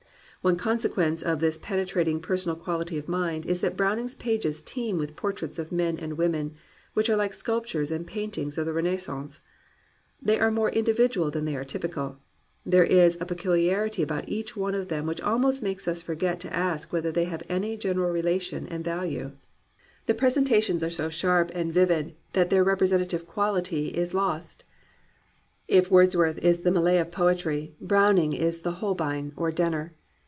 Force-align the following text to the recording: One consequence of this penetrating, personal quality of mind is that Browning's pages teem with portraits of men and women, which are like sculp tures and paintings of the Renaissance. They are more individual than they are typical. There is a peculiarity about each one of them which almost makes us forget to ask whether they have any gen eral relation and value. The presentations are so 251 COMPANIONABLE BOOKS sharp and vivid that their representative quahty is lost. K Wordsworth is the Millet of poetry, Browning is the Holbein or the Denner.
One 0.43 0.55
consequence 0.57 1.21
of 1.21 1.39
this 1.39 1.59
penetrating, 1.59 2.19
personal 2.19 2.55
quality 2.55 2.97
of 2.97 3.07
mind 3.07 3.45
is 3.45 3.61
that 3.61 3.77
Browning's 3.77 4.15
pages 4.15 4.59
teem 4.59 4.97
with 4.97 5.15
portraits 5.15 5.59
of 5.59 5.71
men 5.71 5.99
and 5.99 6.17
women, 6.17 6.55
which 6.95 7.11
are 7.11 7.15
like 7.15 7.35
sculp 7.35 7.67
tures 7.67 7.91
and 7.95 8.07
paintings 8.07 8.57
of 8.57 8.65
the 8.65 8.73
Renaissance. 8.73 9.39
They 10.19 10.39
are 10.39 10.49
more 10.49 10.71
individual 10.71 11.29
than 11.29 11.45
they 11.45 11.55
are 11.55 11.63
typical. 11.63 12.17
There 12.65 12.83
is 12.83 13.19
a 13.21 13.25
peculiarity 13.27 14.01
about 14.01 14.27
each 14.27 14.57
one 14.57 14.73
of 14.73 14.87
them 14.87 15.05
which 15.05 15.21
almost 15.21 15.61
makes 15.61 15.87
us 15.87 16.01
forget 16.01 16.39
to 16.39 16.51
ask 16.51 16.91
whether 16.91 17.11
they 17.11 17.25
have 17.25 17.43
any 17.47 17.77
gen 17.77 17.97
eral 17.97 18.11
relation 18.11 18.65
and 18.67 18.83
value. 18.83 19.33
The 20.07 20.15
presentations 20.15 20.81
are 20.83 20.89
so 20.89 21.11
251 21.11 21.45
COMPANIONABLE 21.45 21.49
BOOKS 21.53 21.53
sharp 21.53 21.53
and 21.53 21.71
vivid 21.71 22.33
that 22.33 22.49
their 22.49 22.63
representative 22.63 23.27
quahty 23.27 23.91
is 23.93 24.15
lost. 24.15 24.63
K 25.69 25.81
Wordsworth 25.87 26.39
is 26.39 26.63
the 26.63 26.71
Millet 26.71 26.99
of 26.99 27.11
poetry, 27.11 27.75
Browning 27.79 28.33
is 28.33 28.61
the 28.61 28.71
Holbein 28.81 29.33
or 29.35 29.51
the 29.51 29.57
Denner. 29.57 29.93